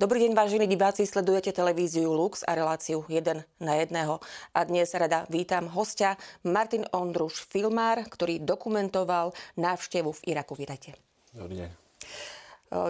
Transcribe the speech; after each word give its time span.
Dobrý 0.00 0.24
deň, 0.24 0.32
vážení 0.32 0.64
diváci, 0.64 1.04
sledujete 1.04 1.52
televíziu 1.52 2.08
Lux 2.08 2.40
a 2.48 2.56
reláciu 2.56 3.04
1 3.04 3.44
na 3.60 3.72
1. 3.76 4.16
A 4.56 4.60
dnes 4.64 4.88
rada 4.96 5.28
vítam 5.28 5.68
hostia 5.68 6.16
Martin 6.40 6.88
Ondruš, 6.88 7.44
filmár, 7.44 8.08
ktorý 8.08 8.40
dokumentoval 8.40 9.36
návštevu 9.60 10.16
v 10.16 10.20
Iraku. 10.32 10.56
Vítajte. 10.56 10.96
Dobrý 11.36 11.60
deň. 11.60 11.68
E, 11.68 11.76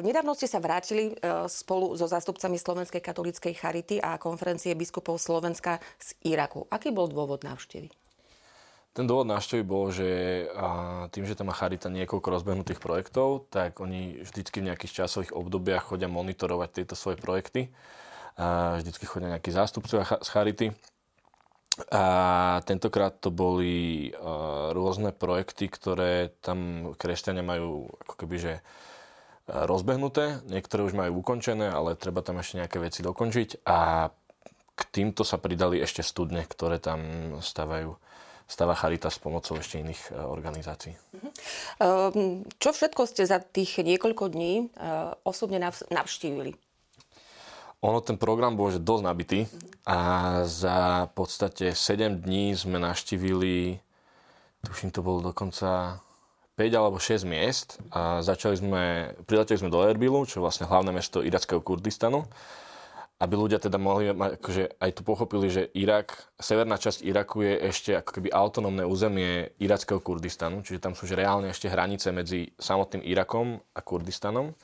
nedávno 0.06 0.38
ste 0.38 0.46
sa 0.46 0.62
vrátili 0.62 1.18
e, 1.18 1.50
spolu 1.50 1.98
so 1.98 2.06
zástupcami 2.06 2.54
Slovenskej 2.54 3.02
katolíckej 3.02 3.58
charity 3.58 3.98
a 3.98 4.14
konferencie 4.14 4.70
biskupov 4.78 5.18
Slovenska 5.18 5.82
z 5.98 6.14
Iraku. 6.30 6.70
Aký 6.70 6.94
bol 6.94 7.10
dôvod 7.10 7.42
návštevy? 7.42 7.90
Ten 8.90 9.06
dôvod 9.06 9.30
návštevy 9.30 9.62
bol, 9.62 9.94
že 9.94 10.50
tým, 11.14 11.22
že 11.22 11.38
tam 11.38 11.46
má 11.46 11.54
Charita 11.54 11.86
niekoľko 11.86 12.26
rozbehnutých 12.26 12.82
projektov, 12.82 13.46
tak 13.46 13.78
oni 13.78 14.26
vždycky 14.26 14.58
v 14.58 14.74
nejakých 14.74 15.06
časových 15.06 15.30
obdobiach 15.30 15.94
chodia 15.94 16.10
monitorovať 16.10 16.68
tieto 16.82 16.98
svoje 16.98 17.14
projekty. 17.14 17.70
Vždycky 18.34 19.06
chodia 19.06 19.38
nejakí 19.38 19.54
zástupcovia 19.54 20.10
z 20.18 20.28
Charity. 20.34 20.66
A 21.94 22.04
tentokrát 22.66 23.14
to 23.14 23.30
boli 23.30 24.10
rôzne 24.74 25.14
projekty, 25.14 25.70
ktoré 25.70 26.34
tam 26.42 26.90
kresťania 26.98 27.46
majú 27.46 27.94
ako 28.04 28.14
keby, 28.26 28.36
že 28.42 28.54
rozbehnuté. 29.46 30.42
Niektoré 30.50 30.82
už 30.82 30.98
majú 30.98 31.22
ukončené, 31.22 31.70
ale 31.70 31.94
treba 31.94 32.26
tam 32.26 32.42
ešte 32.42 32.58
nejaké 32.58 32.82
veci 32.82 33.06
dokončiť. 33.06 33.62
A 33.70 34.10
k 34.74 34.80
týmto 34.90 35.22
sa 35.22 35.38
pridali 35.38 35.78
ešte 35.78 36.02
studne, 36.02 36.42
ktoré 36.42 36.82
tam 36.82 37.00
stavajú 37.38 37.94
stáva 38.50 38.74
Charita 38.74 39.06
s 39.06 39.22
pomocou 39.22 39.54
ešte 39.62 39.78
iných 39.78 40.10
e, 40.10 40.18
organizácií. 40.18 40.98
Uh-huh. 41.14 41.30
Čo 42.58 42.70
všetko 42.74 43.06
ste 43.06 43.22
za 43.22 43.38
tých 43.38 43.78
niekoľko 43.78 44.34
dní 44.34 44.54
e, 44.58 44.84
osobne 45.22 45.62
navštívili? 45.62 46.58
Ono, 47.80 48.02
ten 48.04 48.20
program 48.20 48.58
bol 48.58 48.74
že 48.74 48.82
dosť 48.82 49.02
nabitý 49.06 49.40
a 49.88 49.98
za 50.44 51.08
podstate 51.16 51.72
7 51.72 52.20
dní 52.26 52.52
sme 52.52 52.76
navštívili, 52.76 53.80
tuším 54.66 54.92
to 54.92 55.00
bolo 55.00 55.32
dokonca 55.32 56.02
5 56.60 56.76
alebo 56.76 57.00
6 57.00 57.24
miest 57.24 57.80
a 57.88 58.20
začali 58.20 58.60
sme, 58.60 58.82
prileteli 59.24 59.56
sme 59.56 59.72
do 59.72 59.80
Erbilu, 59.80 60.28
čo 60.28 60.42
je 60.42 60.44
vlastne 60.44 60.68
hlavné 60.68 60.92
mesto 60.92 61.24
irackého 61.24 61.64
Kurdistanu 61.64 62.28
aby 63.20 63.34
ľudia 63.36 63.60
teda 63.60 63.76
mohli, 63.76 64.08
akože 64.08 64.80
aj 64.80 64.90
tu 64.96 65.04
pochopili, 65.04 65.52
že 65.52 65.68
Irak, 65.76 66.16
severná 66.40 66.80
časť 66.80 67.04
Iraku 67.04 67.44
je 67.44 67.54
ešte 67.68 67.90
ako 68.00 68.16
keby 68.16 68.32
autonómne 68.32 68.88
územie 68.88 69.52
irackého 69.60 70.00
Kurdistanu, 70.00 70.64
čiže 70.64 70.80
tam 70.80 70.96
sú 70.96 71.04
že 71.04 71.20
reálne 71.20 71.52
ešte 71.52 71.68
hranice 71.68 72.16
medzi 72.16 72.48
samotným 72.56 73.04
Irakom 73.04 73.60
a 73.76 73.80
Kurdistanom. 73.84 74.56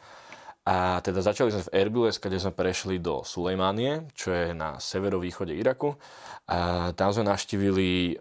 A 0.66 0.98
teda 0.98 1.22
začali 1.22 1.54
sme 1.54 1.62
v 1.62 1.74
Erbile, 1.78 2.10
kde 2.10 2.42
sme 2.42 2.50
prešli 2.50 2.98
do 2.98 3.22
Sulejmánie, 3.22 4.10
čo 4.18 4.34
je 4.34 4.50
na 4.50 4.82
severovýchode 4.82 5.54
Iraku. 5.54 5.94
A 6.50 6.90
tam 6.98 7.14
sme 7.14 7.30
navštívili 7.30 8.18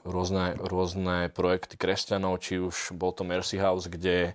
rôzne, 0.00 0.56
rôzne 0.56 1.28
projekty 1.36 1.76
kresťanov, 1.76 2.40
či 2.40 2.56
už 2.56 2.96
bol 2.96 3.12
to 3.12 3.28
Mercy 3.28 3.60
House, 3.60 3.84
kde 3.84 4.32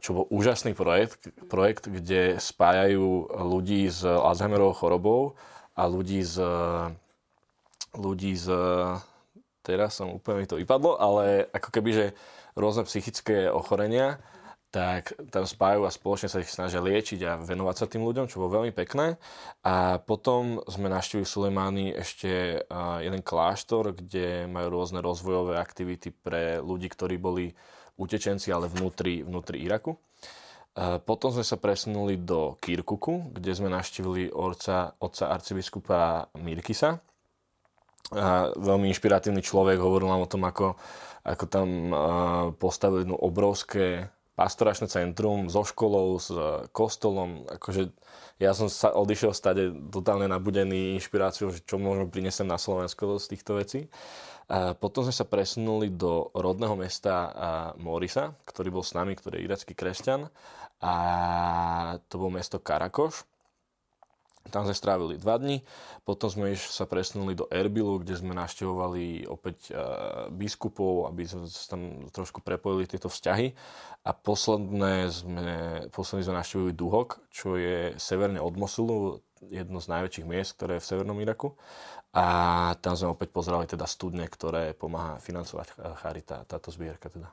čo 0.00 0.10
bol 0.16 0.26
úžasný 0.32 0.72
projekt, 0.74 1.30
projekt, 1.46 1.86
kde 1.86 2.40
spájajú 2.40 3.30
ľudí 3.30 3.86
s 3.86 4.02
Alzheimerovou 4.02 4.74
chorobou 4.74 5.20
a 5.76 5.86
ľudí 5.86 6.24
z 6.24 6.42
ľudí 7.90 8.38
z 8.38 8.46
teraz 9.66 9.98
som 9.98 10.14
úplne 10.14 10.42
mi 10.42 10.46
to 10.48 10.58
vypadlo, 10.58 10.96
ale 10.98 11.46
ako 11.52 11.68
keby, 11.70 11.90
že 11.92 12.06
rôzne 12.56 12.86
psychické 12.88 13.50
ochorenia, 13.50 14.18
tak 14.70 15.18
tam 15.34 15.42
spájajú 15.42 15.82
a 15.82 15.90
spoločne 15.90 16.30
sa 16.30 16.38
ich 16.38 16.50
snažia 16.50 16.78
liečiť 16.78 17.20
a 17.26 17.42
venovať 17.42 17.76
sa 17.76 17.90
tým 17.90 18.06
ľuďom, 18.06 18.30
čo 18.30 18.38
bolo 18.38 18.62
veľmi 18.62 18.70
pekné. 18.70 19.18
A 19.66 19.98
potom 19.98 20.62
sme 20.70 20.86
naštívili 20.86 21.26
Sulejmány 21.26 21.90
ešte 21.98 22.62
jeden 23.02 23.22
kláštor, 23.26 23.98
kde 23.98 24.46
majú 24.46 24.70
rôzne 24.70 25.02
rozvojové 25.02 25.58
aktivity 25.58 26.14
pre 26.14 26.62
ľudí, 26.62 26.86
ktorí 26.86 27.18
boli 27.18 27.58
utečenci, 28.00 28.48
ale 28.48 28.72
vnútri, 28.72 29.20
vnútri 29.20 29.60
Iraku. 29.60 30.00
Potom 31.04 31.28
sme 31.28 31.44
sa 31.44 31.60
presunuli 31.60 32.16
do 32.16 32.56
Kirkuku, 32.56 33.36
kde 33.36 33.52
sme 33.52 33.68
naštívili 33.68 34.32
orca, 34.32 34.96
otca 34.96 35.28
arcibiskupa 35.28 36.32
Mirkisa. 36.40 36.96
A 38.16 38.48
veľmi 38.56 38.88
inšpiratívny 38.88 39.44
človek, 39.44 39.76
hovoril 39.76 40.08
nám 40.08 40.24
o 40.24 40.30
tom, 40.30 40.42
ako, 40.48 40.80
ako 41.26 41.44
tam 41.46 41.68
postavili 42.56 43.04
jedno 43.04 43.18
obrovské 43.20 44.08
pastoračné 44.40 44.88
centrum 44.88 45.52
so 45.52 45.60
školou, 45.68 46.16
s 46.16 46.32
kostolom. 46.72 47.44
Akože 47.44 47.92
ja 48.40 48.56
som 48.56 48.72
sa 48.72 48.88
odišiel 48.96 49.36
stade 49.36 49.68
totálne 49.92 50.24
nabudený 50.24 50.96
inšpiráciou, 50.96 51.52
čo 51.52 51.76
môžeme 51.76 52.08
priniesť 52.08 52.48
na 52.48 52.56
Slovensko 52.56 53.20
z 53.20 53.36
týchto 53.36 53.60
vecí. 53.60 53.92
A 54.48 54.72
potom 54.72 55.04
sme 55.04 55.12
sa 55.12 55.28
presunuli 55.28 55.92
do 55.92 56.32
rodného 56.32 56.72
mesta 56.74 57.30
Morisa, 57.76 58.32
ktorý 58.48 58.80
bol 58.80 58.84
s 58.84 58.96
nami, 58.96 59.12
ktorý 59.12 59.38
je 59.38 59.44
iracký 59.44 59.76
kresťan. 59.76 60.32
A 60.80 60.94
to 62.08 62.16
bolo 62.16 62.40
mesto 62.40 62.56
Karakoš. 62.56 63.28
Tam 64.48 64.64
sme 64.64 64.72
strávili 64.72 65.20
dva 65.20 65.36
dni, 65.36 65.60
potom 66.08 66.32
sme 66.32 66.56
sa 66.56 66.88
presunuli 66.88 67.36
do 67.36 67.44
Erbilu, 67.52 68.00
kde 68.00 68.16
sme 68.16 68.32
navštevovali 68.32 69.28
opäť 69.28 69.70
biskupov, 70.32 71.12
aby 71.12 71.28
sme 71.28 71.44
tam 71.68 72.08
trošku 72.08 72.40
prepojili 72.40 72.88
tieto 72.88 73.12
vzťahy. 73.12 73.52
A 74.08 74.10
posledné 74.16 75.12
sme, 75.12 75.48
posledný 75.92 76.24
sme 76.24 76.40
navštevili 76.40 76.72
Duhok, 76.72 77.20
čo 77.28 77.60
je 77.60 77.94
severne 78.00 78.40
od 78.40 78.56
Mosulu, 78.56 79.20
jedno 79.44 79.80
z 79.80 79.92
najväčších 79.92 80.26
miest, 80.28 80.56
ktoré 80.56 80.76
je 80.76 80.82
v 80.84 80.88
severnom 80.88 81.20
Iraku. 81.20 81.56
A 82.10 82.26
tam 82.82 82.98
sme 82.98 83.14
opäť 83.14 83.30
pozerali 83.30 83.70
teda 83.70 83.86
studne, 83.86 84.26
ktoré 84.26 84.74
pomáha 84.74 85.22
financovať 85.22 85.78
Charita, 86.02 86.42
táto 86.42 86.74
zbierka 86.74 87.06
teda. 87.06 87.30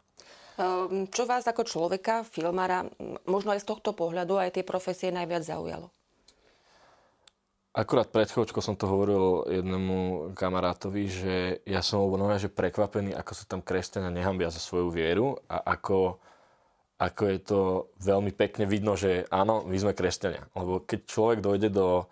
Ehm, 0.57 1.09
čo 1.09 1.25
vás 1.25 1.45
ako 1.45 1.65
človeka, 1.65 2.25
filmára, 2.25 2.85
možno 3.29 3.53
aj 3.53 3.61
z 3.61 3.69
tohto 3.69 3.93
pohľadu 3.93 4.37
aj 4.37 4.57
tie 4.57 4.63
profesie 4.65 5.09
najviac 5.09 5.45
zaujalo? 5.45 5.89
Akurát 7.75 8.09
pred 8.09 8.25
chvíľočkou 8.25 8.63
som 8.63 8.73
to 8.73 8.89
hovoril 8.89 9.45
jednému 9.49 10.31
kamarátovi, 10.33 11.03
že 11.11 11.35
ja 11.67 11.85
som 11.85 12.01
bol 12.01 12.17
že 12.39 12.49
prekvapený, 12.49 13.13
ako 13.13 13.31
sa 13.37 13.45
tam 13.45 13.61
kresťania 13.61 14.09
nehambia 14.09 14.49
za 14.49 14.57
svoju 14.57 14.89
vieru 14.89 15.37
a 15.45 15.77
ako, 15.77 16.17
ako 16.97 17.23
je 17.29 17.39
to 17.43 17.59
veľmi 18.01 18.33
pekne 18.33 18.65
vidno, 18.65 18.97
že 18.97 19.29
áno, 19.29 19.61
my 19.61 19.77
sme 19.77 19.93
kresťania. 19.93 20.49
Lebo 20.57 20.81
keď 20.81 20.99
človek 21.05 21.39
dojde 21.43 21.69
do 21.69 22.09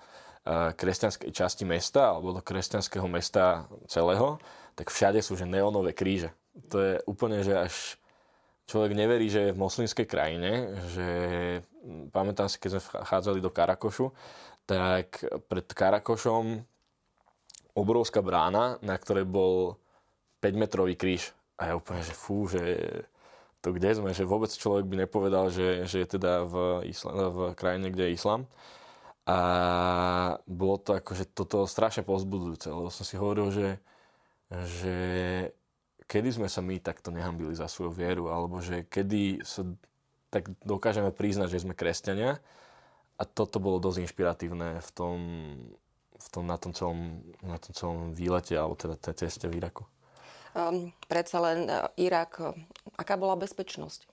kresťanskej 0.77 1.33
časti 1.33 1.65
mesta 1.65 2.13
alebo 2.13 2.37
do 2.37 2.45
kresťanského 2.45 3.09
mesta 3.09 3.65
celého, 3.89 4.37
tak 4.77 4.93
všade 4.93 5.17
sú 5.25 5.33
že 5.33 5.49
neonové 5.49 5.97
kríže. 5.97 6.29
To 6.69 6.77
je 6.77 6.93
úplne, 7.09 7.41
že 7.41 7.57
až 7.57 7.97
človek 8.65 8.91
neverí, 8.97 9.29
že 9.29 9.49
je 9.49 9.55
v 9.55 9.61
moslimskej 9.61 10.07
krajine, 10.09 10.73
že 10.93 11.09
pamätám 12.09 12.49
si, 12.49 12.57
keď 12.57 12.77
sme 12.77 12.81
chádzali 13.05 13.39
do 13.41 13.53
Karakošu, 13.53 14.09
tak 14.65 15.21
pred 15.45 15.65
Karakošom 15.69 16.65
obrovská 17.77 18.25
brána, 18.25 18.81
na 18.81 18.97
ktorej 18.97 19.29
bol 19.29 19.77
5-metrový 20.41 20.97
kríž. 20.97 21.35
A 21.61 21.71
ja 21.71 21.73
úplne, 21.77 22.01
že 22.01 22.15
fú, 22.15 22.49
že 22.49 22.61
to 23.61 23.73
kde 23.73 23.97
sme, 23.97 24.13
že 24.13 24.29
vôbec 24.29 24.53
človek 24.53 24.85
by 24.85 25.05
nepovedal, 25.05 25.49
že, 25.49 25.89
že 25.89 26.05
je 26.05 26.07
teda 26.17 26.45
v, 26.45 26.85
isla, 26.89 27.33
v 27.33 27.39
krajine, 27.57 27.89
kde 27.89 28.09
je 28.09 28.15
islám. 28.17 28.45
A 29.25 29.37
bolo 30.45 30.77
to 30.77 30.93
akože 30.93 31.33
toto 31.33 31.65
strašne 31.65 32.05
pozbudujúce, 32.05 32.69
lebo 32.69 32.93
som 32.93 33.01
si 33.01 33.17
hovoril, 33.17 33.49
že, 33.49 33.69
že 34.53 34.97
kedy 36.05 36.29
sme 36.41 36.47
sa 36.49 36.61
my 36.61 36.77
takto 36.81 37.09
nehambili 37.09 37.53
za 37.57 37.69
svoju 37.69 37.91
vieru, 37.93 38.29
alebo 38.29 38.61
že 38.61 38.85
kedy 38.85 39.41
sa 39.41 39.65
tak 40.29 40.51
dokážeme 40.61 41.09
priznať, 41.15 41.53
že 41.53 41.63
sme 41.63 41.77
kresťania. 41.77 42.41
A 43.15 43.23
toto 43.23 43.63
bolo 43.63 43.79
dosť 43.79 44.03
inšpiratívne 44.03 44.83
v 44.83 44.89
tom, 44.91 45.17
v 46.19 46.27
tom, 46.29 46.43
na, 46.43 46.59
tom 46.59 46.75
celom, 46.75 47.23
na 47.39 47.55
tom 47.55 47.71
celom 47.71 47.99
výlete, 48.11 48.59
alebo 48.59 48.75
teda 48.75 48.99
tej 48.99 49.27
ceste 49.27 49.47
v 49.47 49.63
Iraku. 49.63 49.87
Um, 50.55 50.91
predsa 51.07 51.39
len 51.39 51.67
uh, 51.67 51.87
Irak, 51.95 52.39
aká 52.95 53.15
bola 53.15 53.39
bezpečnosť? 53.39 54.07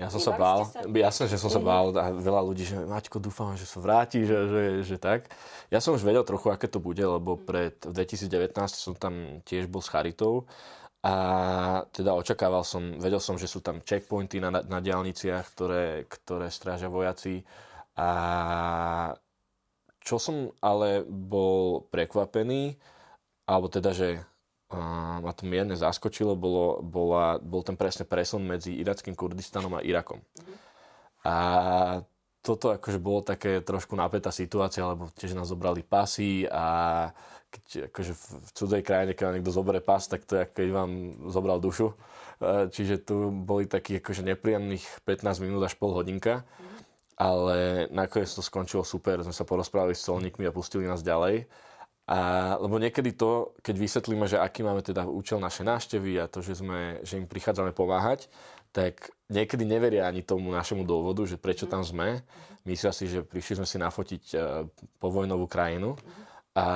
Ja 0.00 0.08
som 0.08 0.16
sa 0.16 0.32
bál, 0.32 0.64
sa... 0.64 0.80
jasne, 0.88 1.28
že 1.28 1.36
som 1.36 1.52
sa 1.52 1.60
mhm. 1.60 1.66
bál. 1.68 1.86
A 2.00 2.08
veľa 2.16 2.40
ľudí, 2.40 2.64
že 2.64 2.80
Maťko, 2.80 3.20
dúfam, 3.20 3.52
že 3.60 3.68
sa 3.68 3.84
vráti, 3.84 4.24
že, 4.24 4.38
že, 4.48 4.62
že 4.82 4.96
tak. 4.96 5.28
Ja 5.68 5.84
som 5.84 5.92
už 5.92 6.00
vedel 6.00 6.24
trochu, 6.24 6.48
aké 6.48 6.72
to 6.72 6.80
bude, 6.80 7.04
lebo 7.04 7.36
pred 7.36 7.76
2019 7.84 8.56
som 8.72 8.96
tam 8.96 9.44
tiež 9.44 9.68
bol 9.68 9.84
s 9.84 9.92
Charitou. 9.92 10.48
A 11.00 11.14
teda 11.92 12.12
očakával 12.12 12.64
som, 12.64 12.96
vedel 13.00 13.20
som, 13.20 13.36
že 13.36 13.48
sú 13.48 13.64
tam 13.64 13.80
checkpointy 13.84 14.40
na, 14.40 14.52
na 14.52 14.78
diálniciach, 14.80 15.44
ktoré, 15.52 16.04
ktoré 16.08 16.48
strážia 16.52 16.92
vojaci. 16.92 17.44
A 17.96 18.08
čo 20.00 20.16
som 20.16 20.52
ale 20.64 21.04
bol 21.04 21.84
prekvapený, 21.92 22.76
alebo 23.44 23.68
teda, 23.68 23.92
že 23.92 24.20
ma 25.20 25.32
to 25.34 25.48
mierne 25.48 25.74
zaskočilo, 25.74 26.38
bolo, 26.38 26.78
bola, 26.84 27.42
bol 27.42 27.66
ten 27.66 27.74
presne 27.74 28.06
presun 28.06 28.46
medzi 28.46 28.78
irackým 28.78 29.18
Kurdistanom 29.18 29.74
a 29.74 29.82
Irakom. 29.82 30.22
A 31.26 31.34
to 32.40 32.56
toto 32.56 32.72
akože 32.72 32.96
bolo 32.96 33.20
také 33.20 33.60
trošku 33.60 33.92
napätá 33.92 34.32
situácia, 34.32 34.88
lebo 34.88 35.12
tiež 35.12 35.36
nás 35.36 35.52
zobrali 35.52 35.84
pasy 35.84 36.48
a 36.48 37.08
keď 37.50 37.92
akože 37.92 38.12
v 38.16 38.50
cudzej 38.54 38.82
krajine, 38.86 39.12
keď 39.12 39.36
niekto 39.36 39.52
zoberie 39.52 39.82
pas, 39.82 40.00
tak 40.06 40.24
to 40.24 40.40
je 40.40 40.44
keď 40.48 40.68
vám 40.72 40.90
zobral 41.28 41.58
dušu. 41.60 41.92
E, 41.92 42.70
čiže 42.70 43.02
tu 43.04 43.28
boli 43.28 43.66
takých 43.66 44.00
akože 44.00 44.22
nepríjemných 44.22 45.04
15 45.04 45.44
minút 45.44 45.66
až 45.66 45.74
pol 45.76 45.92
hodinka. 45.92 46.46
Ale 47.20 47.90
nakoniec 47.92 48.32
to 48.32 48.40
skončilo 48.40 48.80
super, 48.80 49.20
sme 49.20 49.36
sa 49.36 49.44
porozprávali 49.44 49.92
s 49.92 50.08
colníkmi 50.08 50.48
a 50.48 50.54
pustili 50.54 50.88
nás 50.88 51.04
ďalej. 51.04 51.44
A, 52.10 52.58
lebo 52.58 52.82
niekedy 52.82 53.14
to, 53.14 53.54
keď 53.62 53.76
vysvetlíme, 53.78 54.26
že 54.26 54.42
aký 54.42 54.66
máme 54.66 54.82
teda 54.82 55.06
účel 55.06 55.38
naše 55.38 55.62
návštevy 55.62 56.18
a 56.18 56.26
to, 56.26 56.42
že, 56.42 56.58
sme, 56.58 56.98
že 57.06 57.22
im 57.22 57.30
prichádzame 57.30 57.70
pomáhať, 57.70 58.26
tak 58.74 59.14
niekedy 59.30 59.62
neveria 59.62 60.10
ani 60.10 60.26
tomu 60.26 60.50
našemu 60.50 60.82
dôvodu, 60.82 61.22
že 61.22 61.38
prečo 61.38 61.70
tam 61.70 61.86
sme. 61.86 62.26
Myslia 62.66 62.90
si, 62.90 63.06
že 63.06 63.22
prišli 63.22 63.62
sme 63.62 63.66
si 63.66 63.78
nafotiť 63.78 64.24
e, 64.34 64.36
povojnovú 64.98 65.46
krajinu. 65.46 65.94
A 66.58 66.66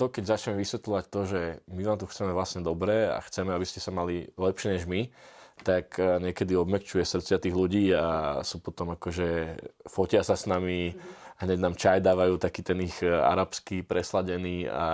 to, 0.00 0.08
keď 0.08 0.40
začneme 0.40 0.64
vysvetľovať 0.64 1.04
to, 1.12 1.20
že 1.28 1.40
my 1.68 1.82
vám 1.84 2.00
tu 2.00 2.08
chceme 2.08 2.32
vlastne 2.32 2.64
dobre 2.64 3.04
a 3.04 3.20
chceme, 3.20 3.52
aby 3.52 3.68
ste 3.68 3.84
sa 3.84 3.92
mali 3.92 4.32
lepšie 4.32 4.80
než 4.80 4.88
my, 4.88 5.12
tak 5.60 6.00
e, 6.00 6.24
niekedy 6.24 6.56
obmekčuje 6.56 7.04
srdcia 7.04 7.36
tých 7.36 7.52
ľudí 7.52 7.92
a 7.92 8.40
sú 8.40 8.64
potom 8.64 8.96
akože 8.96 9.60
fotia 9.84 10.24
sa 10.24 10.40
s 10.40 10.48
nami, 10.48 10.96
hneď 11.38 11.58
nám 11.58 11.74
čaj 11.78 12.02
dávajú, 12.02 12.38
taký 12.38 12.60
ten 12.66 12.78
ich 12.82 12.98
e, 13.02 13.10
arabský 13.10 13.86
presladený 13.86 14.66
a 14.66 14.86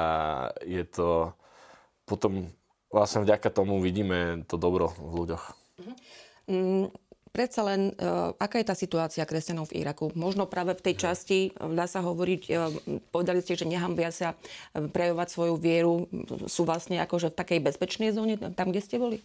je 0.64 0.84
to 0.84 1.32
potom 2.04 2.52
vlastne 2.92 3.24
vďaka 3.24 3.48
tomu 3.48 3.80
vidíme 3.80 4.44
to 4.44 4.60
dobro 4.60 4.92
v 5.00 5.24
ľuďoch. 5.24 5.44
Mm, 6.46 6.92
predsa 7.32 7.64
len, 7.64 7.96
uh, 7.96 8.36
aká 8.36 8.60
je 8.60 8.68
tá 8.68 8.76
situácia 8.76 9.24
kresťanov 9.24 9.72
v 9.72 9.82
Iraku? 9.82 10.12
Možno 10.14 10.44
práve 10.44 10.76
v 10.76 10.84
tej 10.84 10.94
časti, 11.00 11.38
e, 11.48 11.50
dá 11.72 11.88
sa 11.88 12.04
hovoriť, 12.04 12.42
uh, 12.52 12.70
povedali 13.08 13.40
ste, 13.40 13.56
že 13.58 13.66
nehambia 13.66 14.12
sa 14.12 14.36
prejavovať 14.76 15.28
svoju 15.32 15.54
vieru, 15.56 16.06
sú 16.46 16.68
vlastne 16.68 17.00
akože 17.02 17.32
v 17.32 17.38
takej 17.40 17.60
bezpečnej 17.64 18.12
zóne, 18.12 18.36
tam, 18.36 18.70
kde 18.70 18.84
ste 18.84 19.00
boli? 19.00 19.18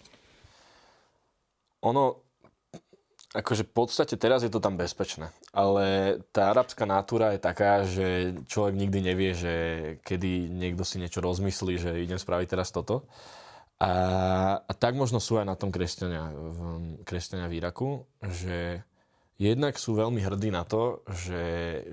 Ono, 1.83 2.28
akože 3.29 3.63
v 3.69 3.73
podstate 3.73 4.17
teraz 4.17 4.41
je 4.41 4.49
to 4.49 4.57
tam 4.57 4.73
bezpečné, 4.73 5.29
ale 5.53 6.17
tá 6.33 6.49
arabská 6.49 6.89
natúra 6.89 7.37
je 7.37 7.41
taká, 7.41 7.85
že 7.85 8.33
človek 8.49 8.73
nikdy 8.73 8.99
nevie, 9.05 9.31
že 9.37 9.53
kedy 10.01 10.49
niekto 10.49 10.81
si 10.81 10.97
niečo 10.97 11.21
rozmyslí, 11.21 11.77
že 11.77 12.01
idem 12.01 12.17
spraviť 12.17 12.47
teraz 12.49 12.73
toto. 12.73 13.05
A, 13.79 13.93
a 14.59 14.71
tak 14.75 14.97
možno 14.97 15.23
sú 15.23 15.39
aj 15.39 15.47
na 15.47 15.55
tom 15.55 15.71
kresťania 15.71 16.35
kresťania 17.07 17.47
v 17.47 17.57
Iraku, 17.63 17.89
že 18.19 18.83
jednak 19.39 19.79
sú 19.79 19.95
veľmi 19.95 20.19
hrdí 20.19 20.51
na 20.51 20.67
to, 20.67 21.05
že, 21.07 21.45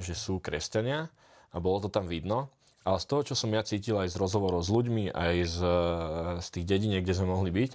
že 0.02 0.18
sú 0.18 0.42
kresťania 0.42 1.12
a 1.52 1.56
bolo 1.62 1.86
to 1.86 1.88
tam 1.92 2.10
vidno, 2.10 2.50
ale 2.82 2.98
z 2.98 3.06
toho, 3.06 3.22
čo 3.22 3.34
som 3.38 3.54
ja 3.54 3.62
cítil 3.62 3.98
aj 4.02 4.10
z 4.10 4.18
rozhovorov 4.18 4.66
s 4.66 4.70
ľuďmi, 4.70 5.14
aj 5.14 5.34
z, 5.46 5.58
z 6.42 6.48
tých 6.58 6.66
dediniek, 6.66 7.02
kde 7.06 7.18
sme 7.18 7.30
mohli 7.30 7.54
byť, 7.54 7.70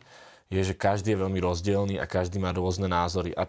je, 0.52 0.62
že 0.62 0.76
každý 0.76 1.16
je 1.16 1.22
veľmi 1.24 1.40
rozdielný 1.40 1.96
a 1.98 2.06
každý 2.06 2.38
má 2.38 2.52
rôzne 2.52 2.92
názory. 2.92 3.32
A 3.34 3.48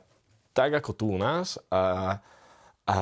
tak 0.54 0.78
ako 0.78 0.90
tu 0.94 1.04
u 1.10 1.18
nás 1.18 1.58
a, 1.66 2.16
a 2.86 2.98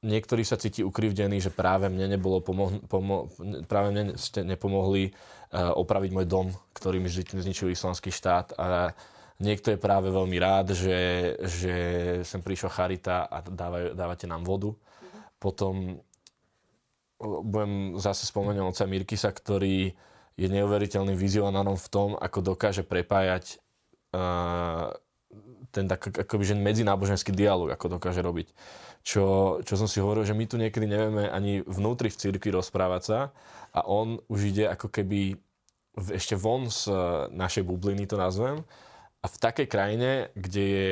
niektorí 0.00 0.40
sa 0.46 0.56
cíti 0.56 0.80
ukrivdení, 0.80 1.36
že 1.42 1.52
práve 1.52 1.92
mne 1.92 2.16
nebolo 2.16 2.40
pomo- 2.40 2.80
pomo- 2.88 3.28
práve 3.68 3.92
mne 3.92 4.16
ste 4.16 4.40
nepomohli 4.40 5.12
uh, 5.12 5.76
opraviť 5.76 6.10
môj 6.16 6.26
dom, 6.26 6.46
ktorý 6.72 7.02
mi 7.02 7.10
zničil 7.12 7.74
islamský 7.74 8.08
štát 8.08 8.56
a 8.56 8.96
niekto 9.42 9.74
je 9.74 9.78
práve 9.78 10.08
veľmi 10.08 10.38
rád, 10.40 10.72
že, 10.72 11.34
že 11.44 11.76
sem 12.24 12.40
prišla 12.40 12.70
charita 12.72 13.28
a 13.28 13.44
dávaj, 13.44 13.98
dávate 13.98 14.24
nám 14.24 14.46
vodu. 14.46 14.72
Mm-hmm. 14.72 15.22
Potom 15.42 15.74
budem 17.18 17.98
zase 17.98 18.30
spomenúť 18.30 18.62
oca 18.62 18.84
Mirkisa, 18.86 19.34
ktorý 19.34 19.90
je 20.38 20.46
neuveriteľným 20.46 21.18
vizionárom 21.18 21.74
v 21.74 21.88
tom, 21.90 22.10
ako 22.14 22.54
dokáže 22.54 22.86
prepájať 22.86 23.58
uh, 24.14 24.94
ten 25.74 25.90
tak, 25.90 26.14
akoby, 26.14 26.44
že 26.46 26.54
medzináboženský 26.54 27.34
dialog, 27.34 27.74
ako 27.74 27.98
dokáže 27.98 28.22
robiť. 28.22 28.54
Čo, 29.02 29.58
čo 29.66 29.74
som 29.74 29.90
si 29.90 29.98
hovoril, 29.98 30.22
že 30.22 30.38
my 30.38 30.44
tu 30.46 30.56
niekedy 30.56 30.86
nevieme 30.86 31.26
ani 31.28 31.60
vnútri 31.66 32.08
v 32.08 32.18
cirkvi 32.18 32.54
rozprávať 32.54 33.02
sa 33.02 33.18
a 33.74 33.84
on 33.84 34.22
už 34.30 34.54
ide 34.54 34.64
ako 34.70 34.88
keby 34.88 35.36
ešte 36.14 36.38
von 36.38 36.70
z 36.70 36.88
e, 36.88 36.94
našej 37.34 37.66
bubliny, 37.66 38.06
to 38.06 38.14
nazvem, 38.14 38.62
a 39.18 39.26
v 39.26 39.36
takej 39.42 39.66
krajine, 39.66 40.30
kde 40.38 40.62
je 40.62 40.90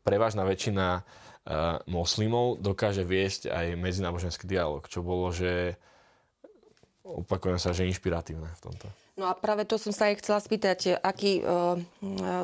prevažná 0.00 0.48
väčšina 0.48 1.04
uh, 1.04 1.76
moslimov, 1.84 2.56
dokáže 2.64 3.04
viesť 3.04 3.52
aj 3.52 3.76
medzináboženský 3.76 4.48
dialog, 4.48 4.88
čo 4.88 5.04
bolo, 5.04 5.28
že 5.28 5.76
opakujem 7.06 7.62
sa, 7.62 7.70
že 7.70 7.86
inšpiratívne 7.86 8.50
v 8.50 8.60
tomto. 8.60 8.86
No 9.16 9.30
a 9.30 9.32
práve 9.32 9.64
to 9.64 9.80
som 9.80 9.96
sa 9.96 10.12
aj 10.12 10.20
chcela 10.20 10.44
spýtať, 10.44 11.00
akí 11.00 11.40
uh, 11.40 11.80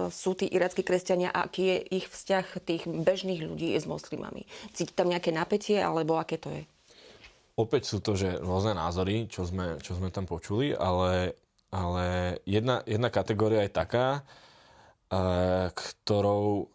sú 0.08 0.32
tí 0.32 0.48
irackí 0.48 0.80
kresťania 0.80 1.28
a 1.28 1.44
aký 1.44 1.68
je 1.68 1.78
ich 2.00 2.06
vzťah 2.08 2.46
tých 2.64 2.88
bežných 2.88 3.44
ľudí 3.44 3.76
s 3.76 3.84
moslimami. 3.84 4.48
Cíti 4.72 4.96
tam 4.96 5.12
nejaké 5.12 5.36
napätie, 5.36 5.76
alebo 5.76 6.16
aké 6.16 6.40
to 6.40 6.48
je? 6.48 6.64
Opäť 7.60 7.92
sú 7.92 8.00
to, 8.00 8.16
že 8.16 8.40
rôzne 8.40 8.72
názory, 8.72 9.28
čo 9.28 9.44
sme, 9.44 9.76
čo 9.84 9.92
sme 10.00 10.08
tam 10.08 10.24
počuli, 10.24 10.72
ale, 10.72 11.36
ale 11.68 12.40
jedna, 12.48 12.80
jedna 12.88 13.12
kategória 13.12 13.68
je 13.68 13.76
taká, 13.76 14.24
uh, 14.24 15.68
ktorou 15.76 16.72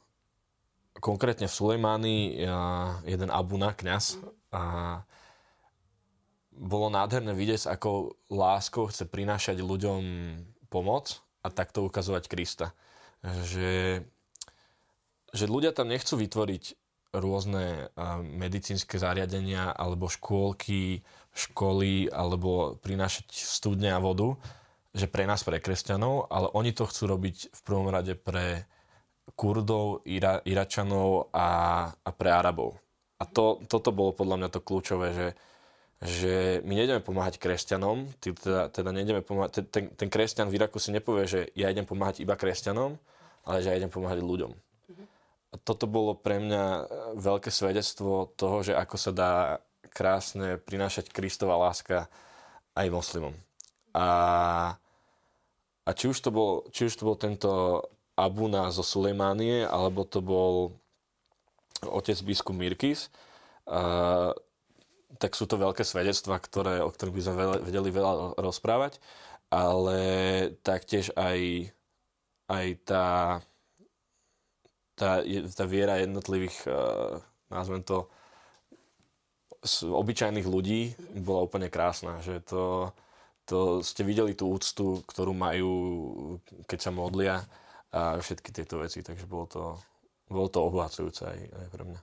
konkrétne 1.01 1.49
v 1.49 1.57
Sulejmáni 1.57 2.45
uh, 2.45 3.01
jeden 3.01 3.33
Abuna, 3.33 3.73
kňaz, 3.73 4.21
uh, 4.53 5.01
bolo 6.57 6.89
nádherné 6.89 7.37
vidieť, 7.37 7.69
ako 7.69 8.17
láskou 8.33 8.89
chce 8.89 9.05
prinášať 9.05 9.61
ľuďom 9.61 10.01
pomoc 10.73 11.21
a 11.45 11.47
takto 11.53 11.85
ukazovať 11.85 12.23
Krista. 12.27 12.73
Že, 13.23 14.03
že 15.31 15.45
ľudia 15.45 15.71
tam 15.71 15.93
nechcú 15.93 16.17
vytvoriť 16.17 16.63
rôzne 17.15 17.93
medicínske 18.21 18.99
zariadenia 18.99 19.71
alebo 19.71 20.11
škôlky, 20.11 21.01
školy 21.31 22.11
alebo 22.11 22.75
prinášať 22.81 23.31
studne 23.31 23.93
a 23.93 24.01
vodu, 24.01 24.35
že 24.97 25.05
pre 25.05 25.29
nás, 25.29 25.45
pre 25.45 25.61
kresťanov, 25.61 26.27
ale 26.27 26.49
oni 26.51 26.73
to 26.73 26.89
chcú 26.89 27.15
robiť 27.15 27.53
v 27.53 27.61
prvom 27.61 27.87
rade 27.87 28.17
pre 28.17 28.65
Kurdov, 29.37 30.07
Ira, 30.07 30.41
Iračanov 30.41 31.29
a, 31.35 31.49
a 31.93 32.09
pre 32.15 32.29
Arabov. 32.33 32.79
A 33.21 33.23
to, 33.25 33.61
toto 33.69 33.93
bolo 33.93 34.13
podľa 34.13 34.45
mňa 34.45 34.49
to 34.49 34.65
kľúčové, 34.65 35.07
že, 35.13 35.27
že 35.97 36.61
my 36.61 36.77
nejdeme 36.77 37.01
pomáhať 37.01 37.41
kresťanom, 37.41 38.05
teda, 38.21 38.69
teda 38.69 38.89
nejdeme 38.93 39.25
pomáhať, 39.25 39.65
ten, 39.73 39.89
ten 39.89 40.09
kresťan 40.13 40.45
v 40.45 40.61
Iraku 40.61 40.77
si 40.77 40.93
nepovie, 40.93 41.25
že 41.25 41.39
ja 41.57 41.73
idem 41.73 41.89
pomáhať 41.89 42.21
iba 42.21 42.37
kresťanom, 42.37 43.01
ale 43.49 43.57
že 43.65 43.73
ja 43.73 43.77
idem 43.81 43.89
pomáhať 43.89 44.21
ľuďom. 44.21 44.53
A 45.47 45.55
toto 45.63 45.87
bolo 45.87 46.13
pre 46.13 46.43
mňa 46.43 46.63
e, 46.63 46.81
veľké 47.17 47.49
svedectvo 47.49 48.29
toho, 48.35 48.67
že 48.67 48.75
ako 48.75 48.95
sa 48.99 49.11
dá 49.15 49.33
krásne 49.89 50.59
prinášať 50.59 51.09
Kristova 51.09 51.57
láska 51.57 52.11
aj 52.77 52.87
moslimom. 52.93 53.33
A, 53.95 54.07
a 55.81 55.89
či, 55.95 56.11
už 56.11 56.19
to 56.21 56.29
bol, 56.29 56.67
či 56.69 56.91
už 56.91 56.93
to 56.99 57.07
bol 57.07 57.17
tento 57.17 57.81
Abuna 58.13 58.69
zo 58.69 58.85
Sulejmánie, 58.85 59.65
alebo 59.65 60.05
to 60.05 60.21
bol 60.21 60.77
otec 61.81 62.17
biskup 62.21 62.57
Mirkis, 62.57 63.09
uh, 63.69 64.33
tak 65.15 65.31
sú 65.39 65.47
to 65.47 65.55
veľké 65.55 65.87
svedectvá, 65.87 66.35
ktoré, 66.43 66.83
o 66.83 66.91
ktorých 66.91 67.15
by 67.15 67.23
sme 67.23 67.35
vedeli 67.63 67.89
veľa 67.95 68.35
rozprávať, 68.35 68.99
ale 69.47 69.99
taktiež 70.59 71.15
aj, 71.15 71.71
aj 72.51 72.65
tá, 72.83 73.07
tá, 74.99 75.23
tá 75.55 75.65
viera 75.65 76.03
jednotlivých, 76.03 76.57
uh, 76.67 77.23
nazvem 77.47 77.79
to, 77.87 78.11
obyčajných 79.87 80.47
ľudí 80.47 80.95
bola 81.23 81.43
úplne 81.43 81.71
krásna, 81.71 82.19
že 82.21 82.43
to, 82.45 82.91
to 83.47 83.81
ste 83.81 84.03
videli 84.03 84.35
tú 84.35 84.51
úctu, 84.51 85.01
ktorú 85.07 85.31
majú, 85.33 85.71
keď 86.67 86.79
sa 86.79 86.91
modlia 86.91 87.41
a 87.91 88.19
všetky 88.19 88.51
tieto 88.51 88.83
veci, 88.83 88.99
takže 89.01 89.25
bolo 89.25 89.45
to, 89.47 89.63
bolo 90.27 90.47
to 90.51 90.59
obohacujúce 90.61 91.23
aj, 91.23 91.39
aj 91.39 91.67
pre 91.71 91.83
mňa. 91.87 91.99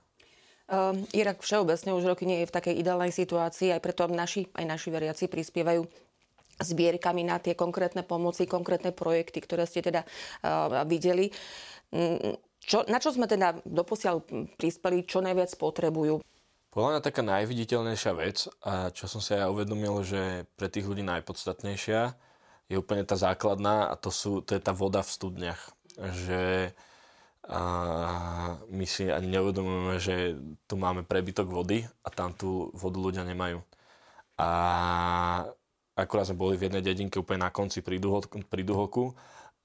Um, 0.65 1.05
Irak 1.13 1.45
všeobecne 1.45 1.93
už 1.93 2.09
roky 2.09 2.25
nie 2.25 2.41
je 2.41 2.49
v 2.49 2.55
takej 2.57 2.75
ideálnej 2.81 3.13
situácii, 3.13 3.69
aj 3.69 3.81
preto 3.85 4.09
naši, 4.09 4.49
aj 4.49 4.65
naši 4.65 4.89
veriaci 4.89 5.29
prispievajú 5.29 5.85
zbierkami 6.57 7.21
na 7.21 7.37
tie 7.37 7.53
konkrétne 7.53 8.01
pomoci, 8.01 8.49
konkrétne 8.49 8.89
projekty, 8.89 9.45
ktoré 9.45 9.69
ste 9.69 9.85
teda 9.85 10.01
uh, 10.41 10.81
videli. 10.89 11.29
Mm, 11.93 12.41
čo, 12.65 12.81
na 12.89 12.97
čo 12.97 13.13
sme 13.13 13.29
teda 13.29 13.61
doposiaľ 13.61 14.25
prispeli, 14.57 15.05
čo 15.05 15.21
najviac 15.21 15.53
potrebujú? 15.53 16.25
Podľa 16.73 16.89
mňa 16.97 17.01
taká 17.05 17.21
najviditeľnejšia 17.21 18.11
vec, 18.17 18.37
a 18.65 18.89
čo 18.89 19.05
som 19.05 19.21
si 19.21 19.37
aj 19.37 19.47
uvedomil, 19.47 20.01
že 20.01 20.49
pre 20.57 20.67
tých 20.67 20.89
ľudí 20.89 21.05
najpodstatnejšia, 21.05 22.17
je 22.67 22.75
úplne 22.75 23.05
tá 23.05 23.13
základná 23.13 23.93
a 23.93 23.95
to, 23.95 24.09
sú, 24.09 24.41
to 24.41 24.57
je 24.57 24.61
tá 24.65 24.73
voda 24.73 25.05
v 25.05 25.13
studniach. 25.13 25.61
Že 25.95 26.73
a 27.45 27.61
my 28.73 28.85
si 28.89 29.05
ani 29.05 29.29
neuvedomujeme, 29.29 29.95
že 30.01 30.33
tu 30.65 30.81
máme 30.81 31.05
prebytok 31.05 31.45
vody 31.45 31.85
a 32.01 32.09
tam 32.09 32.33
tú 32.33 32.73
vodu 32.73 32.97
ľudia 32.97 33.21
nemajú. 33.21 33.61
A 34.41 34.49
akurát 35.93 36.25
sme 36.25 36.41
boli 36.41 36.57
v 36.57 36.67
jednej 36.67 36.81
dedinke 36.81 37.21
úplne 37.21 37.45
na 37.45 37.53
konci 37.53 37.85
pri, 37.85 38.01
Duhoku 38.01 39.13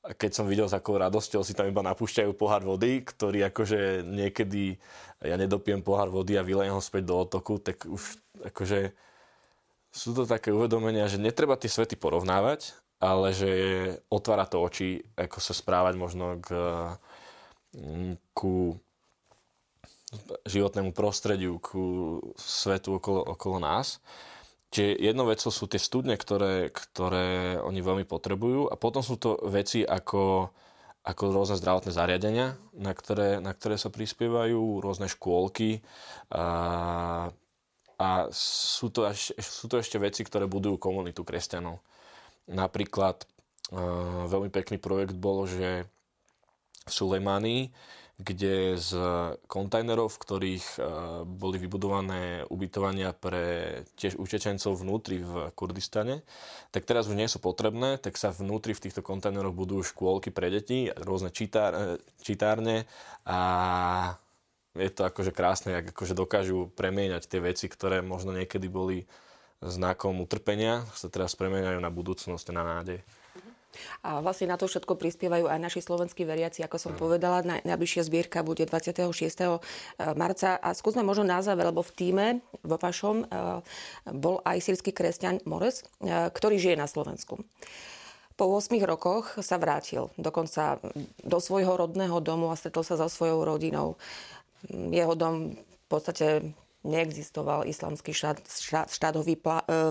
a 0.01 0.17
keď 0.17 0.31
som 0.33 0.49
videl, 0.49 0.65
s 0.65 0.77
akou 0.77 0.97
radosťou 0.97 1.45
si 1.45 1.53
tam 1.53 1.69
iba 1.69 1.85
napúšťajú 1.85 2.33
pohár 2.33 2.65
vody, 2.65 3.05
ktorý 3.05 3.53
akože 3.53 4.01
niekedy 4.05 4.81
ja 5.21 5.37
nedopijem 5.37 5.85
pohár 5.85 6.09
vody 6.09 6.41
a 6.41 6.47
vylejem 6.47 6.73
ho 6.73 6.81
späť 6.81 7.13
do 7.13 7.21
otoku, 7.21 7.61
tak 7.61 7.85
už 7.85 8.17
akože 8.49 8.97
sú 9.93 10.17
to 10.17 10.25
také 10.25 10.57
uvedomenia, 10.57 11.11
že 11.11 11.21
netreba 11.21 11.59
tie 11.61 11.69
svety 11.69 12.01
porovnávať, 12.01 12.73
ale 12.97 13.37
že 13.37 13.51
otvára 14.09 14.49
to 14.49 14.65
oči, 14.65 15.05
ako 15.21 15.37
sa 15.41 15.53
správať 15.53 15.95
možno 16.01 16.41
k 16.41 16.49
ku 18.35 18.75
životnému 20.43 20.91
prostrediu, 20.91 21.63
ku 21.63 22.19
svetu 22.35 22.99
okolo, 22.99 23.23
okolo 23.23 23.63
nás. 23.63 24.03
Čiže 24.71 25.03
jednou 25.03 25.27
vecou 25.27 25.51
sú 25.51 25.67
tie 25.67 25.83
studne, 25.83 26.15
ktoré, 26.15 26.71
ktoré 26.71 27.59
oni 27.59 27.83
veľmi 27.83 28.07
potrebujú 28.07 28.71
a 28.71 28.79
potom 28.79 29.03
sú 29.03 29.19
to 29.19 29.39
veci 29.51 29.83
ako, 29.83 30.51
ako 31.03 31.23
rôzne 31.31 31.59
zdravotné 31.59 31.91
zariadenia, 31.91 32.55
na 32.75 32.95
ktoré, 32.95 33.43
na 33.43 33.51
ktoré 33.51 33.75
sa 33.79 33.91
prispievajú, 33.91 34.79
rôzne 34.79 35.11
škôlky 35.11 35.83
a, 36.31 36.47
a 37.99 38.09
sú, 38.31 38.95
to 38.95 39.11
až, 39.11 39.35
sú 39.39 39.67
to 39.67 39.83
ešte 39.83 39.99
veci, 39.99 40.23
ktoré 40.23 40.47
budujú 40.47 40.79
komunitu 40.79 41.27
kresťanov. 41.27 41.83
Napríklad 42.47 43.27
veľmi 44.27 44.51
pekný 44.51 44.79
projekt 44.83 45.15
bol, 45.15 45.47
že 45.51 45.87
v 46.87 46.93
Sulejmánii, 46.93 47.63
kde 48.21 48.77
z 48.77 48.91
kontajnerov, 49.49 50.13
v 50.13 50.21
ktorých 50.21 50.67
e, 50.77 50.81
boli 51.25 51.57
vybudované 51.57 52.45
ubytovania 52.53 53.17
pre 53.17 53.81
tiež 53.97 54.21
utečencov 54.21 54.77
vnútri 54.77 55.25
v 55.25 55.49
Kurdistane, 55.57 56.21
tak 56.69 56.85
teraz 56.85 57.09
už 57.09 57.17
nie 57.17 57.33
sú 57.33 57.41
potrebné, 57.41 57.97
tak 57.97 58.21
sa 58.21 58.29
vnútri 58.29 58.77
v 58.77 58.85
týchto 58.89 59.01
kontajneroch 59.01 59.57
budujú 59.57 59.97
škôlky 59.97 60.29
pre 60.29 60.53
deti, 60.53 60.93
rôzne 61.01 61.33
čítár, 61.33 61.73
e, 61.73 61.85
čítárne 62.21 62.85
a 63.25 63.41
je 64.77 64.91
to 64.93 65.03
akože 65.09 65.33
krásne, 65.35 65.81
jak 65.81 65.97
akože 65.97 66.15
dokážu 66.15 66.71
premieňať 66.77 67.27
tie 67.27 67.41
veci, 67.41 67.67
ktoré 67.67 68.05
možno 68.05 68.37
niekedy 68.37 68.71
boli 68.71 69.09
znakom 69.65 70.21
utrpenia, 70.23 70.85
sa 70.95 71.13
teraz 71.13 71.37
premieňajú 71.37 71.81
na 71.81 71.91
budúcnosť, 71.91 72.47
na 72.53 72.63
nádej. 72.65 73.01
A 74.03 74.21
vlastne 74.21 74.51
na 74.51 74.59
to 74.59 74.67
všetko 74.67 74.99
prispievajú 74.99 75.47
aj 75.47 75.59
naši 75.61 75.81
slovenskí 75.81 76.27
veriaci, 76.27 76.65
ako 76.65 76.77
som 76.77 76.93
povedala. 76.95 77.43
Najbližšia 77.43 78.07
zbierka 78.07 78.43
bude 78.43 78.67
26. 78.67 79.07
E, 79.11 79.49
marca. 80.19 80.59
A 80.59 80.75
skúsme 80.75 81.07
možno 81.07 81.27
na 81.27 81.41
záver, 81.41 81.71
lebo 81.71 81.85
v 81.85 81.93
týme 81.95 82.27
vo 82.63 82.77
vašom 82.77 83.23
e, 83.23 83.27
bol 84.15 84.43
aj 84.43 84.59
sírsky 84.61 84.91
kresťan 84.91 85.43
Mores, 85.47 85.87
e, 86.03 86.29
ktorý 86.31 86.59
žije 86.59 86.77
na 86.77 86.91
Slovensku. 86.91 87.43
Po 88.41 88.49
8 88.49 88.73
rokoch 88.89 89.37
sa 89.45 89.61
vrátil 89.61 90.09
dokonca 90.17 90.81
do 91.21 91.39
svojho 91.45 91.77
rodného 91.77 92.25
domu 92.25 92.49
a 92.49 92.57
stretol 92.57 92.81
sa 92.81 92.97
so 92.97 93.05
svojou 93.05 93.45
rodinou. 93.45 94.01
Jeho 94.73 95.13
dom 95.13 95.53
v 95.61 95.87
podstate 95.93 96.57
neexistoval, 96.81 97.69
islamský 97.69 98.17
štát, 98.17 98.41
štát 98.89 99.15
ho 99.21 99.25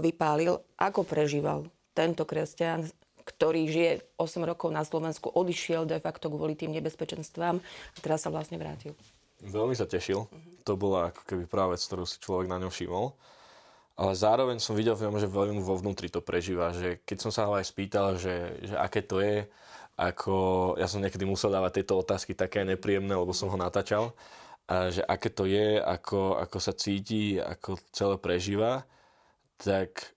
vypálil. 0.02 0.58
Ako 0.82 1.06
prežíval 1.06 1.70
tento 1.94 2.26
kresťan 2.26 2.90
ktorý 3.30 3.70
žije 3.70 3.92
8 4.18 4.50
rokov 4.50 4.74
na 4.74 4.82
Slovensku, 4.82 5.30
odišiel 5.30 5.86
de 5.86 6.02
facto 6.02 6.34
kvôli 6.34 6.58
tým 6.58 6.74
nebezpečenstvám 6.74 7.62
a 7.62 7.98
teraz 8.02 8.26
sa 8.26 8.34
vlastne 8.34 8.58
vrátil. 8.58 8.98
Veľmi 9.46 9.78
sa 9.78 9.86
tešil. 9.86 10.26
Uh-huh. 10.26 10.38
To 10.66 10.74
bola 10.76 11.14
ako 11.14 11.22
keby 11.24 11.44
práve 11.46 11.78
vec, 11.78 11.82
ktorú 11.86 12.04
si 12.04 12.20
človek 12.20 12.52
na 12.52 12.60
ňom 12.60 12.74
všimol. 12.74 13.16
Ale 14.00 14.16
zároveň 14.16 14.64
som 14.64 14.80
videl 14.80 14.96
v 14.96 15.08
ňom, 15.08 15.20
že 15.20 15.28
veľmi 15.28 15.60
vo 15.60 15.76
vnútri 15.76 16.08
to 16.08 16.24
prežíva. 16.24 16.72
Že 16.72 17.04
keď 17.04 17.18
som 17.20 17.32
sa 17.36 17.52
ho 17.52 17.56
aj 17.56 17.68
spýtal, 17.68 18.16
že, 18.16 18.64
že 18.64 18.76
aké 18.80 19.04
to 19.04 19.20
je, 19.20 19.44
ako 20.00 20.36
ja 20.80 20.88
som 20.88 21.04
niekedy 21.04 21.28
musel 21.28 21.52
dávať 21.52 21.84
tieto 21.84 22.00
otázky 22.00 22.32
také 22.32 22.64
nepríjemné, 22.64 23.12
lebo 23.12 23.36
som 23.36 23.52
ho 23.52 23.60
natáčal, 23.60 24.16
a 24.70 24.94
že 24.94 25.04
aké 25.04 25.28
to 25.34 25.44
je, 25.50 25.82
ako, 25.82 26.40
ako 26.40 26.58
sa 26.62 26.72
cíti, 26.72 27.42
ako 27.42 27.76
celé 27.92 28.16
prežíva, 28.22 28.88
tak 29.60 30.16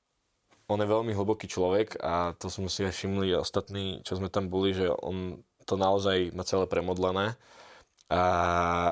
on 0.69 0.79
je 0.79 0.89
veľmi 0.89 1.13
hlboký 1.15 1.47
človek 1.51 1.99
a 2.03 2.35
to 2.39 2.47
sme 2.51 2.71
si 2.71 2.87
aj 2.87 2.95
všimli 2.95 3.35
ostatní, 3.35 4.01
čo 4.07 4.19
sme 4.19 4.31
tam 4.31 4.47
boli, 4.51 4.75
že 4.75 4.91
on 4.91 5.43
to 5.67 5.75
naozaj 5.79 6.35
má 6.35 6.43
celé 6.43 6.67
premodlené 6.67 7.39
a, 8.11 8.25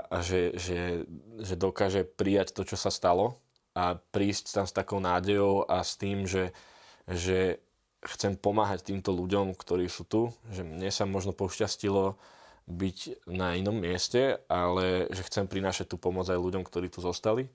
a 0.06 0.16
že, 0.22 0.54
že, 0.56 1.04
že 1.42 1.54
dokáže 1.58 2.06
prijať 2.06 2.54
to, 2.54 2.62
čo 2.64 2.78
sa 2.78 2.88
stalo 2.88 3.42
a 3.74 3.98
prísť 3.98 4.56
tam 4.56 4.66
s 4.66 4.74
takou 4.74 4.98
nádejou 4.98 5.66
a 5.66 5.82
s 5.82 5.94
tým, 5.94 6.26
že, 6.26 6.50
že 7.06 7.62
chcem 8.06 8.34
pomáhať 8.34 8.90
týmto 8.90 9.12
ľuďom, 9.12 9.52
ktorí 9.54 9.86
sú 9.86 10.08
tu, 10.08 10.32
že 10.48 10.64
mne 10.64 10.88
sa 10.88 11.04
možno 11.04 11.36
pošťastilo 11.36 12.16
byť 12.70 13.28
na 13.28 13.58
inom 13.58 13.74
mieste, 13.74 14.40
ale 14.46 15.10
že 15.10 15.26
chcem 15.26 15.44
prinášať 15.50 15.90
tú 15.90 15.96
pomoc 15.98 16.30
aj 16.30 16.38
ľuďom, 16.38 16.62
ktorí 16.62 16.86
tu 16.88 17.02
zostali. 17.02 17.50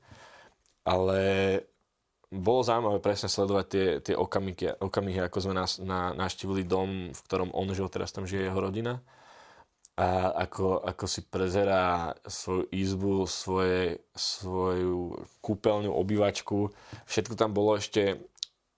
Ale 0.86 1.64
bolo 2.34 2.66
zaujímavé 2.66 2.98
presne 3.02 3.30
sledovať 3.30 3.66
tie, 3.70 3.88
tie 4.02 4.16
okamihy, 4.18 4.82
okamihy, 4.82 5.20
ako 5.26 5.38
sme 5.42 5.54
nás, 5.56 5.78
na, 5.78 6.14
naštívili 6.18 6.66
dom, 6.66 7.14
v 7.14 7.22
ktorom 7.30 7.54
on 7.54 7.70
žil, 7.72 7.90
teraz 7.90 8.10
tam 8.10 8.26
žije 8.26 8.50
jeho 8.50 8.60
rodina. 8.60 9.02
A 9.96 10.34
ako, 10.44 10.84
ako 10.84 11.06
si 11.08 11.24
prezerá 11.24 12.12
svoju 12.28 12.68
izbu, 12.68 13.24
svoje, 13.32 14.04
svoju 14.12 15.24
kúpeľňu, 15.40 15.88
obývačku. 15.88 16.76
Všetko 17.08 17.40
tam 17.40 17.56
bolo 17.56 17.80
ešte... 17.80 18.20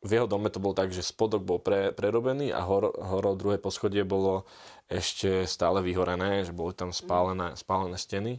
V 0.05 0.13
jeho 0.13 0.29
dome 0.29 0.53
to 0.53 0.61
bolo 0.61 0.77
tak, 0.77 0.93
že 0.93 1.01
spodok 1.01 1.41
bol 1.41 1.57
pre, 1.57 1.89
prerobený 1.89 2.53
a 2.53 2.61
hor, 2.61 2.93
horo 2.93 3.33
druhé 3.33 3.57
poschodie 3.57 4.05
bolo 4.05 4.45
ešte 4.85 5.49
stále 5.49 5.81
vyhorené, 5.81 6.45
že 6.45 6.53
boli 6.53 6.77
tam 6.77 6.93
spálené, 6.93 7.57
spálené 7.57 7.97
steny. 7.97 8.37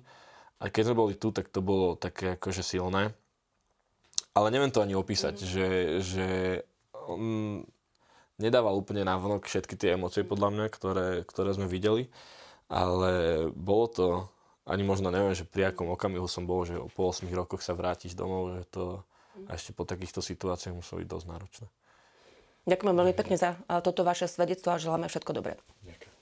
A 0.62 0.70
keď 0.70 0.90
sme 0.90 1.00
boli 1.02 1.14
tu, 1.18 1.34
tak 1.34 1.50
to 1.50 1.58
bolo 1.58 1.98
také 1.98 2.38
akože 2.38 2.62
silné 2.62 3.10
ale 4.38 4.54
neviem 4.54 4.71
to 4.71 4.78
ani 4.78 4.95
opísať, 4.95 5.35
mm. 5.42 5.47
že, 5.50 5.68
že 6.07 6.26
on 6.95 7.23
nedával 8.38 8.78
úplne 8.78 9.02
návonok 9.02 9.50
všetky 9.50 9.75
tie 9.75 9.99
emócie 9.99 10.23
podľa 10.23 10.54
mňa, 10.54 10.66
ktoré, 10.71 11.09
ktoré 11.26 11.50
sme 11.59 11.66
videli, 11.66 12.07
ale 12.71 13.45
bolo 13.50 13.87
to, 13.90 14.07
ani 14.62 14.87
možno 14.87 15.11
neviem, 15.11 15.35
že 15.35 15.42
pri 15.42 15.75
akom 15.75 15.90
okamihu 15.90 16.30
som 16.30 16.47
bol, 16.47 16.62
že 16.62 16.78
po 16.95 17.11
8 17.11 17.26
rokoch 17.35 17.64
sa 17.66 17.75
vrátiť 17.75 18.14
domov, 18.14 18.54
že 18.54 18.62
to 18.71 19.02
a 19.47 19.54
ešte 19.54 19.71
po 19.71 19.87
takýchto 19.87 20.18
situáciách 20.18 20.75
muselo 20.75 20.99
byť 20.99 21.09
dosť 21.09 21.26
náročné. 21.30 21.66
Ďakujem 22.66 22.97
veľmi 22.99 23.14
pekne 23.14 23.37
za 23.38 23.54
toto 23.80 24.02
vaše 24.02 24.26
svedectvo 24.26 24.75
a 24.75 24.83
želáme 24.83 25.07
všetko 25.07 25.30
dobré. 25.30 25.54
Ďakujem. 25.87 26.14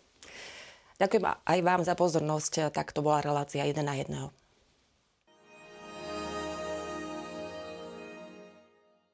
Ďakujem 0.97 1.25
aj 1.25 1.59
vám 1.65 1.83
za 1.85 1.95
pozornosť. 1.97 2.71
Tak 2.73 2.93
to 2.93 3.01
bola 3.01 3.25
relácia 3.25 3.65
1 3.65 3.73
na 3.81 3.97
1. 3.97 4.46